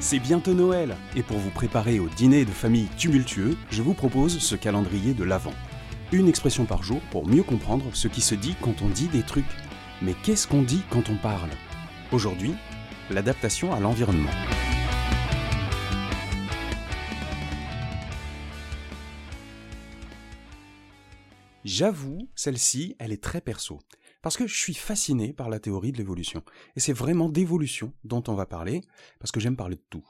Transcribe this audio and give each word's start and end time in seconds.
C'est 0.00 0.20
bientôt 0.20 0.54
Noël, 0.54 0.96
et 1.16 1.24
pour 1.24 1.38
vous 1.38 1.50
préparer 1.50 1.98
au 1.98 2.08
dîner 2.08 2.44
de 2.44 2.52
famille 2.52 2.86
tumultueux, 2.96 3.56
je 3.70 3.82
vous 3.82 3.94
propose 3.94 4.38
ce 4.38 4.54
calendrier 4.54 5.12
de 5.12 5.24
l'Avent. 5.24 5.52
Une 6.12 6.28
expression 6.28 6.66
par 6.66 6.84
jour 6.84 7.00
pour 7.10 7.26
mieux 7.26 7.42
comprendre 7.42 7.84
ce 7.94 8.06
qui 8.06 8.20
se 8.20 8.36
dit 8.36 8.54
quand 8.62 8.80
on 8.80 8.88
dit 8.88 9.08
des 9.08 9.24
trucs. 9.24 9.44
Mais 10.00 10.14
qu'est-ce 10.22 10.46
qu'on 10.46 10.62
dit 10.62 10.82
quand 10.88 11.10
on 11.10 11.16
parle? 11.16 11.50
Aujourd'hui, 12.12 12.54
l'adaptation 13.10 13.74
à 13.74 13.80
l'environnement. 13.80 14.30
J'avoue, 21.64 22.28
celle-ci, 22.36 22.94
elle 23.00 23.12
est 23.12 23.22
très 23.22 23.40
perso. 23.40 23.80
Parce 24.22 24.36
que 24.36 24.46
je 24.46 24.56
suis 24.56 24.74
fasciné 24.74 25.32
par 25.32 25.48
la 25.48 25.60
théorie 25.60 25.92
de 25.92 25.98
l'évolution. 25.98 26.42
Et 26.76 26.80
c'est 26.80 26.92
vraiment 26.92 27.28
d'évolution 27.28 27.92
dont 28.04 28.22
on 28.28 28.34
va 28.34 28.46
parler, 28.46 28.82
parce 29.20 29.30
que 29.30 29.40
j'aime 29.40 29.56
parler 29.56 29.76
de 29.76 29.84
tout. 29.90 30.04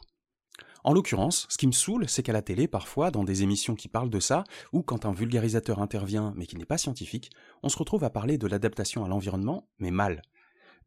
En 0.85 0.95
l'occurrence, 0.95 1.47
ce 1.51 1.59
qui 1.59 1.67
me 1.67 1.73
saoule, 1.73 2.09
c'est 2.09 2.23
qu'à 2.23 2.33
la 2.33 2.43
télé, 2.43 2.69
parfois, 2.69 3.11
dans 3.11 3.25
des 3.25 3.43
émissions 3.43 3.75
qui 3.75 3.89
parlent 3.89 4.11
de 4.11 4.21
ça, 4.21 4.45
ou 4.73 4.83
quand 4.83 5.05
un 5.05 5.13
vulgarisateur 5.13 5.81
intervient 5.81 6.33
mais 6.37 6.47
qui 6.47 6.57
n'est 6.57 6.65
pas 6.65 6.79
scientifique, 6.79 7.31
on 7.63 7.69
se 7.69 7.77
retrouve 7.79 8.05
à 8.05 8.11
parler 8.11 8.39
de 8.39 8.47
l'adaptation 8.47 9.05
à 9.05 9.09
l'environnement, 9.09 9.69
mais 9.79 9.91
mal. 9.91 10.23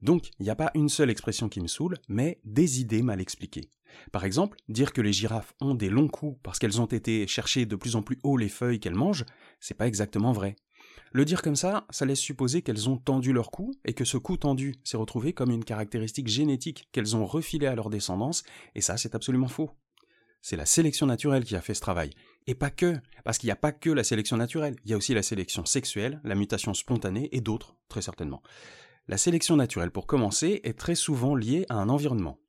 Donc, 0.01 0.31
il 0.39 0.43
n'y 0.43 0.49
a 0.49 0.55
pas 0.55 0.71
une 0.73 0.89
seule 0.89 1.11
expression 1.11 1.49
qui 1.49 1.61
me 1.61 1.67
saoule, 1.67 1.97
mais 2.07 2.39
des 2.43 2.81
idées 2.81 3.03
mal 3.03 3.21
expliquées. 3.21 3.69
Par 4.11 4.25
exemple, 4.25 4.57
dire 4.69 4.93
que 4.93 5.01
les 5.01 5.13
girafes 5.13 5.53
ont 5.61 5.75
des 5.75 5.89
longs 5.89 6.07
coups 6.07 6.39
parce 6.41 6.57
qu'elles 6.57 6.81
ont 6.81 6.85
été 6.85 7.27
chercher 7.27 7.65
de 7.65 7.75
plus 7.75 7.95
en 7.95 8.01
plus 8.01 8.17
haut 8.23 8.37
les 8.37 8.49
feuilles 8.49 8.79
qu'elles 8.79 8.95
mangent, 8.95 9.25
c'est 9.59 9.77
pas 9.77 9.87
exactement 9.87 10.31
vrai. 10.31 10.55
Le 11.13 11.25
dire 11.25 11.41
comme 11.41 11.57
ça, 11.57 11.85
ça 11.89 12.05
laisse 12.05 12.19
supposer 12.19 12.61
qu'elles 12.61 12.87
ont 12.87 12.95
tendu 12.95 13.33
leur 13.33 13.51
cou 13.51 13.73
et 13.83 13.93
que 13.93 14.05
ce 14.05 14.17
cou 14.17 14.37
tendu 14.37 14.75
s'est 14.85 14.95
retrouvé 14.95 15.33
comme 15.33 15.51
une 15.51 15.65
caractéristique 15.65 16.29
génétique 16.29 16.87
qu'elles 16.93 17.17
ont 17.17 17.25
refilé 17.25 17.67
à 17.67 17.75
leur 17.75 17.89
descendance, 17.89 18.43
et 18.75 18.81
ça 18.81 18.95
c'est 18.95 19.13
absolument 19.13 19.49
faux. 19.49 19.71
C'est 20.41 20.55
la 20.55 20.65
sélection 20.65 21.05
naturelle 21.05 21.43
qui 21.43 21.55
a 21.55 21.61
fait 21.61 21.73
ce 21.73 21.81
travail. 21.81 22.11
Et 22.47 22.55
pas 22.55 22.71
que, 22.71 22.97
parce 23.23 23.37
qu'il 23.37 23.47
n'y 23.47 23.51
a 23.51 23.57
pas 23.57 23.73
que 23.73 23.89
la 23.89 24.03
sélection 24.03 24.37
naturelle, 24.37 24.75
il 24.85 24.91
y 24.91 24.93
a 24.93 24.97
aussi 24.97 25.13
la 25.13 25.21
sélection 25.21 25.65
sexuelle, 25.65 26.21
la 26.23 26.33
mutation 26.33 26.73
spontanée 26.73 27.29
et 27.33 27.41
d'autres, 27.41 27.75
très 27.89 28.01
certainement. 28.01 28.41
La 29.07 29.17
sélection 29.17 29.57
naturelle, 29.57 29.91
pour 29.91 30.07
commencer, 30.07 30.61
est 30.63 30.79
très 30.79 30.95
souvent 30.95 31.35
liée 31.35 31.65
à 31.69 31.75
un 31.75 31.89
environnement. 31.89 32.39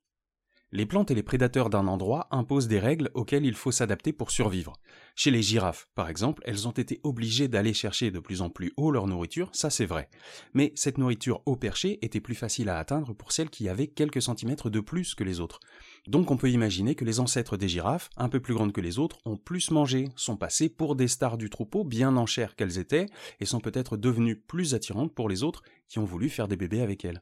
Les 0.75 0.87
plantes 0.87 1.11
et 1.11 1.15
les 1.15 1.21
prédateurs 1.21 1.69
d'un 1.69 1.85
endroit 1.85 2.27
imposent 2.31 2.67
des 2.67 2.79
règles 2.79 3.11
auxquelles 3.13 3.45
il 3.45 3.53
faut 3.53 3.71
s'adapter 3.71 4.11
pour 4.11 4.31
survivre. 4.31 4.73
Chez 5.15 5.29
les 5.29 5.43
girafes, 5.43 5.87
par 5.93 6.09
exemple, 6.09 6.41
elles 6.47 6.67
ont 6.67 6.71
été 6.71 6.99
obligées 7.03 7.47
d'aller 7.47 7.75
chercher 7.75 8.09
de 8.09 8.17
plus 8.17 8.41
en 8.41 8.49
plus 8.49 8.73
haut 8.75 8.89
leur 8.89 9.05
nourriture, 9.05 9.51
ça 9.53 9.69
c'est 9.69 9.85
vrai. 9.85 10.09
Mais 10.55 10.71
cette 10.73 10.97
nourriture 10.97 11.43
au 11.45 11.55
perché 11.55 12.03
était 12.03 12.19
plus 12.19 12.33
facile 12.33 12.69
à 12.69 12.79
atteindre 12.79 13.13
pour 13.13 13.33
celles 13.33 13.51
qui 13.51 13.69
avaient 13.69 13.85
quelques 13.85 14.23
centimètres 14.23 14.71
de 14.71 14.79
plus 14.79 15.13
que 15.13 15.23
les 15.23 15.39
autres. 15.39 15.59
Donc 16.07 16.31
on 16.31 16.37
peut 16.37 16.49
imaginer 16.49 16.95
que 16.95 17.05
les 17.05 17.19
ancêtres 17.19 17.55
des 17.55 17.69
girafes, 17.69 18.09
un 18.17 18.27
peu 18.27 18.39
plus 18.39 18.55
grandes 18.55 18.73
que 18.73 18.81
les 18.81 18.97
autres, 18.97 19.19
ont 19.25 19.37
plus 19.37 19.69
mangé, 19.69 20.09
sont 20.15 20.37
passées 20.37 20.69
pour 20.69 20.95
des 20.95 21.07
stars 21.07 21.37
du 21.37 21.51
troupeau 21.51 21.83
bien 21.83 22.17
en 22.17 22.25
chair 22.25 22.55
qu'elles 22.55 22.79
étaient, 22.79 23.05
et 23.39 23.45
sont 23.45 23.59
peut-être 23.59 23.95
devenues 23.95 24.39
plus 24.39 24.73
attirantes 24.73 25.13
pour 25.13 25.29
les 25.29 25.43
autres 25.43 25.61
qui 25.87 25.99
ont 25.99 26.03
voulu 26.03 26.29
faire 26.29 26.47
des 26.47 26.57
bébés 26.57 26.81
avec 26.81 27.05
elles. 27.05 27.21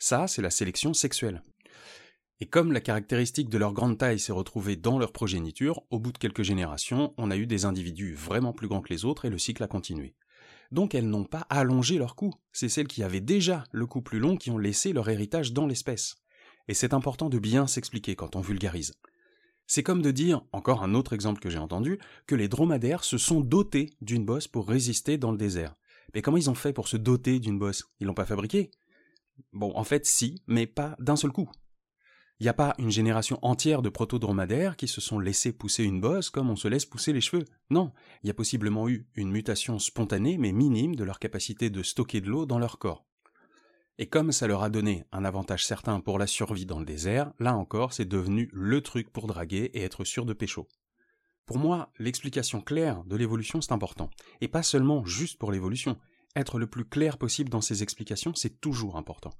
Ça, 0.00 0.26
c'est 0.26 0.42
la 0.42 0.50
sélection 0.50 0.94
sexuelle. 0.94 1.44
Et 2.40 2.46
comme 2.46 2.72
la 2.72 2.82
caractéristique 2.82 3.48
de 3.48 3.56
leur 3.56 3.72
grande 3.72 3.96
taille 3.96 4.18
s'est 4.18 4.32
retrouvée 4.32 4.76
dans 4.76 4.98
leur 4.98 5.12
progéniture, 5.12 5.82
au 5.90 5.98
bout 5.98 6.12
de 6.12 6.18
quelques 6.18 6.42
générations, 6.42 7.14
on 7.16 7.30
a 7.30 7.36
eu 7.36 7.46
des 7.46 7.64
individus 7.64 8.12
vraiment 8.12 8.52
plus 8.52 8.68
grands 8.68 8.82
que 8.82 8.92
les 8.92 9.06
autres 9.06 9.24
et 9.24 9.30
le 9.30 9.38
cycle 9.38 9.62
a 9.62 9.68
continué. 9.68 10.14
Donc 10.70 10.94
elles 10.94 11.08
n'ont 11.08 11.24
pas 11.24 11.46
allongé 11.48 11.96
leur 11.96 12.14
cou, 12.14 12.34
c'est 12.52 12.68
celles 12.68 12.88
qui 12.88 13.02
avaient 13.02 13.20
déjà 13.20 13.64
le 13.72 13.86
cou 13.86 14.02
plus 14.02 14.18
long 14.18 14.36
qui 14.36 14.50
ont 14.50 14.58
laissé 14.58 14.92
leur 14.92 15.08
héritage 15.08 15.52
dans 15.52 15.66
l'espèce. 15.66 16.16
Et 16.68 16.74
c'est 16.74 16.92
important 16.92 17.30
de 17.30 17.38
bien 17.38 17.66
s'expliquer 17.66 18.16
quand 18.16 18.36
on 18.36 18.40
vulgarise. 18.40 18.94
C'est 19.66 19.82
comme 19.82 20.02
de 20.02 20.10
dire, 20.10 20.42
encore 20.52 20.82
un 20.82 20.94
autre 20.94 21.12
exemple 21.12 21.40
que 21.40 21.50
j'ai 21.50 21.58
entendu, 21.58 21.98
que 22.26 22.34
les 22.34 22.48
dromadaires 22.48 23.04
se 23.04 23.18
sont 23.18 23.40
dotés 23.40 23.94
d'une 24.00 24.24
bosse 24.24 24.46
pour 24.46 24.68
résister 24.68 25.16
dans 25.16 25.32
le 25.32 25.38
désert. 25.38 25.74
Mais 26.14 26.22
comment 26.22 26.36
ils 26.36 26.50
ont 26.50 26.54
fait 26.54 26.72
pour 26.72 26.88
se 26.88 26.96
doter 26.96 27.40
d'une 27.40 27.58
bosse? 27.58 27.84
Ils 28.00 28.06
l'ont 28.06 28.14
pas 28.14 28.26
fabriquée? 28.26 28.70
Bon, 29.52 29.72
en 29.74 29.84
fait, 29.84 30.06
si, 30.06 30.42
mais 30.46 30.66
pas 30.66 30.96
d'un 30.98 31.16
seul 31.16 31.32
coup. 31.32 31.50
Il 32.38 32.42
n'y 32.42 32.50
a 32.50 32.54
pas 32.54 32.74
une 32.78 32.90
génération 32.90 33.38
entière 33.40 33.80
de 33.80 33.88
proto-dromadaires 33.88 34.76
qui 34.76 34.88
se 34.88 35.00
sont 35.00 35.18
laissés 35.18 35.54
pousser 35.54 35.84
une 35.84 36.02
bosse 36.02 36.28
comme 36.28 36.50
on 36.50 36.56
se 36.56 36.68
laisse 36.68 36.84
pousser 36.84 37.14
les 37.14 37.22
cheveux. 37.22 37.46
Non, 37.70 37.92
il 38.22 38.26
y 38.26 38.30
a 38.30 38.34
possiblement 38.34 38.90
eu 38.90 39.08
une 39.14 39.30
mutation 39.30 39.78
spontanée 39.78 40.36
mais 40.36 40.52
minime 40.52 40.96
de 40.96 41.04
leur 41.04 41.18
capacité 41.18 41.70
de 41.70 41.82
stocker 41.82 42.20
de 42.20 42.28
l'eau 42.28 42.44
dans 42.44 42.58
leur 42.58 42.78
corps. 42.78 43.06
Et 43.96 44.06
comme 44.06 44.32
ça 44.32 44.46
leur 44.46 44.62
a 44.62 44.68
donné 44.68 45.06
un 45.12 45.24
avantage 45.24 45.64
certain 45.64 46.00
pour 46.00 46.18
la 46.18 46.26
survie 46.26 46.66
dans 46.66 46.78
le 46.78 46.84
désert, 46.84 47.32
là 47.38 47.56
encore 47.56 47.94
c'est 47.94 48.04
devenu 48.04 48.50
le 48.52 48.82
truc 48.82 49.10
pour 49.10 49.26
draguer 49.26 49.70
et 49.72 49.82
être 49.82 50.04
sûr 50.04 50.26
de 50.26 50.34
pécho. 50.34 50.68
Pour 51.46 51.56
moi, 51.56 51.90
l'explication 51.98 52.60
claire 52.60 53.02
de 53.04 53.16
l'évolution 53.16 53.62
c'est 53.62 53.72
important. 53.72 54.10
Et 54.42 54.48
pas 54.48 54.62
seulement 54.62 55.06
juste 55.06 55.38
pour 55.38 55.52
l'évolution. 55.52 55.96
Être 56.34 56.58
le 56.58 56.66
plus 56.66 56.84
clair 56.84 57.16
possible 57.16 57.48
dans 57.48 57.62
ses 57.62 57.82
explications 57.82 58.34
c'est 58.34 58.60
toujours 58.60 58.98
important. 58.98 59.32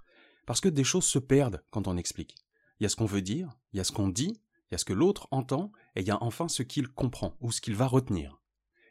Parce 0.46 0.62
que 0.62 0.70
des 0.70 0.84
choses 0.84 1.04
se 1.04 1.18
perdent 1.18 1.62
quand 1.70 1.88
on 1.88 1.98
explique. 1.98 2.36
Il 2.78 2.84
y 2.84 2.87
a 2.87 2.88
ce 2.88 2.97
qu'on 2.97 3.06
veut 3.06 3.22
dire, 3.22 3.56
il 3.72 3.78
y 3.78 3.81
a 3.81 3.84
ce 3.84 3.92
qu'on 3.92 4.09
dit, 4.09 4.41
il 4.70 4.72
y 4.72 4.75
a 4.75 4.78
ce 4.78 4.84
que 4.84 4.92
l'autre 4.92 5.28
entend, 5.31 5.72
et 5.94 6.00
il 6.00 6.06
y 6.06 6.10
a 6.10 6.22
enfin 6.22 6.48
ce 6.48 6.62
qu'il 6.62 6.88
comprend, 6.88 7.37
ou 7.41 7.53
ce 7.53 7.60
qu'il 7.60 7.75
va 7.75 7.87
retenir. 7.87 8.41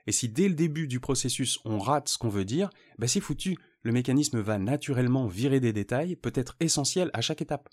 Et 0.08 0.12
si 0.12 0.30
dès 0.30 0.48
le 0.48 0.56
début 0.56 0.88
du 0.88 1.00
processus 1.00 1.60
on 1.66 1.80
rate 1.80 2.10
ce 2.10 2.18
qu'on 2.18 2.30
veut 2.30 2.46
dire, 2.46 2.70
ben 2.98 3.08
c'est 3.08 3.20
foutu, 3.20 3.58
le 3.82 3.92
mécanisme 3.92 4.40
va 4.40 4.58
naturellement 4.58 5.28
virer 5.28 5.60
des 5.60 5.74
détails, 5.74 6.16
peut-être 6.16 6.56
essentiels 6.60 7.12
à 7.14 7.22
chaque 7.22 7.42
étape. 7.42 7.70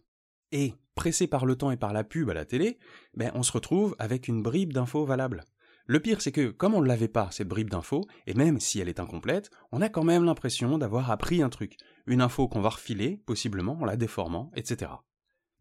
Et, 0.50 0.75
pressé 0.95 1.27
par 1.27 1.47
le 1.47 1.56
temps 1.56 1.71
et 1.71 1.78
par 1.78 1.95
la 1.95 2.05
pub 2.05 2.29
à 2.29 2.34
la 2.34 2.44
télé, 2.44 2.79
ben 3.15 3.31
on 3.34 3.43
se 3.43 3.53
retrouve 3.53 3.97
avec 3.99 4.29
une 4.29 4.43
bribe 4.43 4.73
d'infos 4.73 5.06
valable. 5.06 5.44
Le 5.87 6.00
pire, 6.00 6.21
c'est 6.21 6.33
que, 6.33 6.50
comme 6.50 6.75
on 6.75 6.83
ne 6.83 6.87
l'avait 6.87 7.09
pas, 7.09 7.31
cette 7.33 7.49
bribe 7.49 7.71
d'infos, 7.71 8.05
et 8.27 8.34
même 8.34 8.61
si 8.61 8.79
elle 8.79 8.89
est 8.89 9.00
incomplète, 9.00 9.50
on 9.73 9.81
a 9.81 9.89
quand 9.89 10.05
même 10.05 10.25
l'impression 10.25 10.79
d'avoir 10.79 11.11
appris 11.11 11.43
un 11.43 11.49
truc, 11.49 11.77
une 12.06 12.21
info 12.21 12.47
qu'on 12.47 12.61
va 12.61 12.69
refiler, 12.69 13.17
possiblement 13.17 13.79
en 13.81 13.84
la 13.84 13.97
déformant, 13.97 14.50
etc 14.55 14.91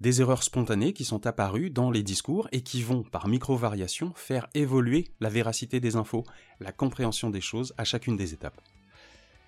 des 0.01 0.19
erreurs 0.19 0.41
spontanées 0.41 0.93
qui 0.93 1.05
sont 1.05 1.27
apparues 1.27 1.69
dans 1.69 1.91
les 1.91 2.01
discours 2.01 2.47
et 2.51 2.61
qui 2.61 2.81
vont, 2.81 3.03
par 3.03 3.27
micro-variations, 3.27 4.13
faire 4.15 4.47
évoluer 4.55 5.09
la 5.19 5.29
véracité 5.29 5.79
des 5.79 5.95
infos, 5.95 6.23
la 6.59 6.71
compréhension 6.71 7.29
des 7.29 7.39
choses 7.39 7.73
à 7.77 7.83
chacune 7.83 8.17
des 8.17 8.33
étapes. 8.33 8.59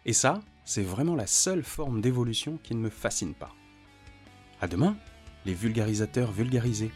Et 0.05 0.13
ça, 0.13 0.41
c'est 0.63 0.83
vraiment 0.83 1.15
la 1.15 1.25
seule 1.25 1.63
forme 1.63 2.01
d'évolution 2.01 2.59
qui 2.61 2.75
ne 2.75 2.81
me 2.81 2.91
fascine 2.91 3.33
pas. 3.33 3.51
À 4.61 4.67
demain, 4.67 4.95
les 5.47 5.55
vulgarisateurs 5.55 6.31
vulgarisés. 6.31 6.91